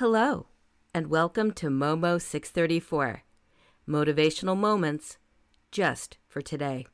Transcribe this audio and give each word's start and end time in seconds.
Hello, 0.00 0.46
and 0.94 1.08
welcome 1.08 1.52
to 1.52 1.66
Momo 1.66 2.18
634 2.18 3.22
Motivational 3.86 4.56
Moments 4.56 5.18
just 5.70 6.16
for 6.26 6.40
today. 6.40 6.86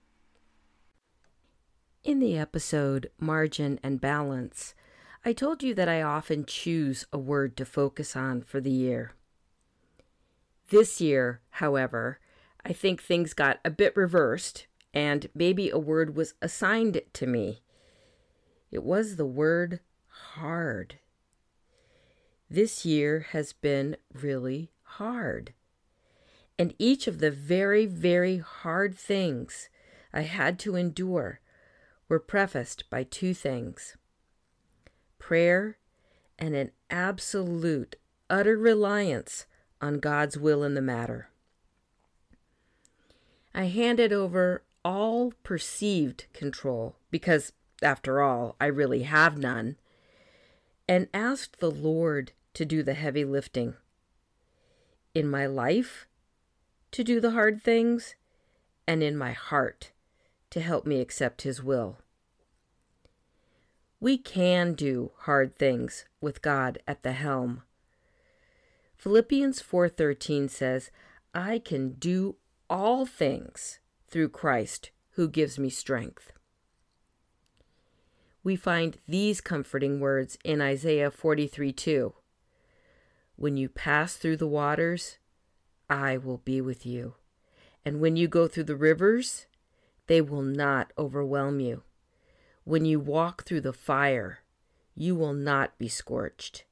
In 2.03 2.19
the 2.19 2.37
episode 2.37 3.13
Margin 3.21 3.79
and 3.81 4.01
Balance, 4.01 4.75
I 5.25 5.33
told 5.35 5.63
you 5.63 5.73
that 5.75 5.89
I 5.89 6.03
often 6.03 6.47
choose 6.47 7.07
a 7.13 7.19
word 7.19 7.57
to 7.59 7.65
focus 7.65 8.17
on 8.17 8.43
for 8.43 8.61
the 8.61 8.73
year. 8.73 9.13
This 10.71 11.01
year, 11.01 11.43
however, 11.51 12.19
I 12.65 12.73
think 12.73 13.01
things 13.01 13.35
got 13.35 13.61
a 13.65 13.71
bit 13.71 13.97
reversed 13.97 14.67
and 14.93 15.29
maybe 15.33 15.71
a 15.71 15.79
word 15.79 16.17
was 16.17 16.35
assigned 16.43 17.01
to 17.13 17.27
me. 17.29 17.63
It 18.73 18.83
was 18.83 19.15
the 19.15 19.25
word 19.25 19.79
hard. 20.09 20.99
This 22.49 22.85
year 22.85 23.27
has 23.31 23.53
been 23.53 23.97
really 24.13 24.71
hard. 24.83 25.53
And 26.59 26.75
each 26.79 27.07
of 27.07 27.19
the 27.19 27.31
very, 27.31 27.87
very 27.87 28.39
hard 28.39 28.95
things 28.95 29.69
I 30.13 30.23
had 30.23 30.59
to 30.61 30.77
endure 30.77 31.41
were 32.09 32.21
prefaced 32.21 32.89
by 32.89 33.03
two 33.05 33.35
things 33.35 33.97
prayer 35.19 35.77
and 36.39 36.55
an 36.55 36.71
absolute, 36.89 37.97
utter 38.31 38.57
reliance 38.57 39.47
on 39.81 39.99
God's 39.99 40.39
will 40.39 40.63
in 40.63 40.75
the 40.75 40.83
matter. 40.83 41.31
I 43.53 43.65
handed 43.65 44.13
over 44.13 44.63
all 44.85 45.33
perceived 45.43 46.27
control, 46.33 46.97
because, 47.11 47.53
after 47.83 48.23
all, 48.23 48.55
I 48.61 48.67
really 48.67 49.03
have 49.03 49.37
none, 49.37 49.77
and 50.89 51.09
asked 51.13 51.59
the 51.59 51.71
Lord 51.71 52.33
to 52.55 52.65
do 52.65 52.83
the 52.83 52.95
heavy 52.95 53.25
lifting. 53.25 53.75
In 55.15 55.29
my 55.29 55.47
life, 55.47 56.07
to 56.93 57.03
do 57.03 57.21
the 57.21 57.33
hard 57.33 57.63
things, 57.63 58.15
and 58.87 59.03
in 59.03 59.17
my 59.17 59.33
heart, 59.33 59.93
to 60.51 60.61
help 60.61 60.87
me 60.87 61.01
accept 61.01 61.43
His 61.43 61.63
will. 61.63 61.99
We 63.99 64.19
can 64.19 64.75
do 64.75 65.13
hard 65.21 65.57
things 65.57 66.05
with 66.21 66.43
God 66.43 66.79
at 66.87 67.03
the 67.03 67.13
helm. 67.13 67.63
Philippians 68.97 69.61
4:13 69.61 70.49
says, 70.49 70.91
"I 71.35 71.59
can 71.59 71.93
do 71.93 72.37
all 72.69 73.07
things 73.07 73.81
through 74.07 74.29
Christ 74.31 74.91
who 75.13 75.29
gives 75.29 75.59
me 75.59 75.71
strength." 75.71 76.33
We 78.47 78.55
find 78.55 78.97
these 79.09 79.41
comforting 79.41 79.99
words 79.99 80.39
in 80.45 80.61
Isaiah 80.61 81.11
43:2. 81.11 82.15
When 83.35 83.57
you 83.57 83.69
pass 83.69 84.17
through 84.17 84.37
the 84.37 84.47
waters, 84.47 85.19
I 85.91 86.17
will 86.19 86.39
be 86.39 86.61
with 86.61 86.87
you. 86.87 87.17
And 87.85 88.01
when 88.01 88.15
you 88.15 88.29
go 88.29 88.47
through 88.47 88.71
the 88.71 88.77
rivers, 88.77 89.47
they 90.07 90.21
will 90.21 90.43
not 90.43 90.93
overwhelm 90.97 91.59
you. 91.59 91.83
When 92.63 92.85
you 92.85 93.01
walk 93.01 93.43
through 93.43 93.63
the 93.63 93.73
fire, 93.73 94.45
you 94.95 95.17
will 95.17 95.35
not 95.35 95.77
be 95.77 95.89
scorched. 95.89 96.67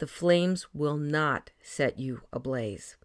The 0.00 0.06
flames 0.06 0.74
will 0.74 0.98
not 0.98 1.52
set 1.62 1.98
you 1.98 2.20
ablaze. 2.34 2.98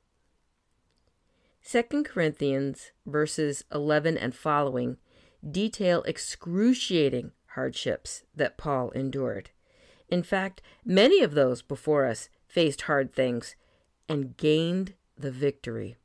2 1.62 2.04
Corinthians 2.04 2.92
verses 3.06 3.64
11 3.72 4.18
and 4.18 4.36
following 4.36 4.98
detail 5.50 6.04
excruciating 6.04 7.32
hardships 7.56 8.24
that 8.36 8.58
Paul 8.58 8.92
endured. 8.92 9.50
In 10.10 10.24
fact, 10.24 10.62
many 10.86 11.22
of 11.22 11.34
those 11.34 11.62
before 11.62 12.06
us 12.06 12.30
faced 12.48 12.82
hard 12.84 13.14
things 13.14 13.56
and 14.08 14.38
gained 14.38 14.94
the 15.18 15.32
victory. 15.32 15.96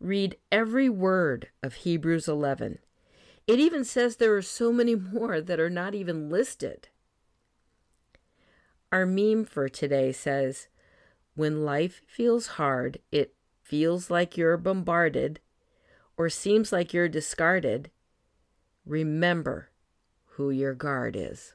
Read 0.00 0.36
every 0.50 0.88
word 0.88 1.48
of 1.62 1.74
Hebrews 1.74 2.28
11 2.28 2.78
it 3.46 3.58
even 3.58 3.84
says 3.84 4.16
there 4.16 4.36
are 4.36 4.42
so 4.42 4.72
many 4.72 4.94
more 4.94 5.40
that 5.40 5.58
are 5.58 5.70
not 5.70 5.94
even 5.94 6.30
listed. 6.30 6.88
Our 8.92 9.06
meme 9.06 9.44
for 9.44 9.68
today 9.68 10.12
says, 10.12 10.68
When 11.34 11.64
life 11.64 12.02
feels 12.06 12.46
hard, 12.58 12.98
it 13.10 13.34
feels 13.62 14.10
like 14.10 14.36
you're 14.36 14.56
bombarded 14.56 15.40
or 16.16 16.28
seems 16.28 16.72
like 16.72 16.92
you're 16.92 17.08
discarded, 17.08 17.90
remember 18.86 19.70
who 20.36 20.50
your 20.50 20.74
guard 20.74 21.16
is. 21.16 21.54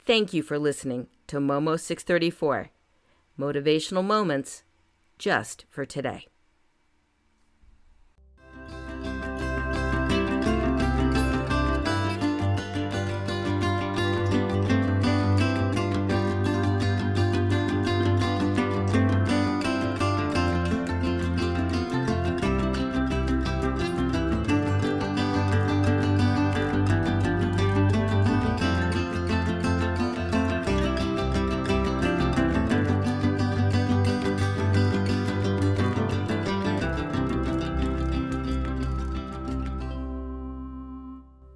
Thank 0.05 0.33
you 0.33 0.41
for 0.41 0.57
listening 0.57 1.07
to 1.27 1.39
Momo 1.39 1.77
634 1.77 2.69
motivational 3.37 4.05
moments 4.05 4.63
just 5.17 5.65
for 5.69 5.83
today. 5.83 6.25